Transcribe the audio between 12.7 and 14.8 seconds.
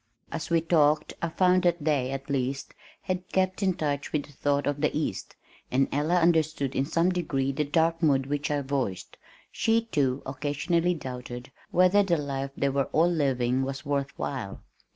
all living was worth while.